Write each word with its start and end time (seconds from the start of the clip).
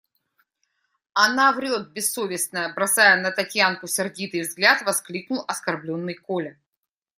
–Она 1.13 1.51
врет, 1.51 1.91
бессовестная!– 1.91 2.73
бросая 2.73 3.21
на 3.21 3.29
Татьянку 3.29 3.85
сердитый 3.85 4.41
взгляд, 4.41 4.81
воскликнул 4.81 5.45
оскорбленный 5.47 6.15
Коля. 6.15 6.57